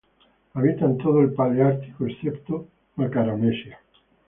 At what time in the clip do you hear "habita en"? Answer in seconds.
0.55-0.97